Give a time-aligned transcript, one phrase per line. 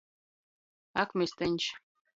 [1.05, 1.73] Akmisteņš.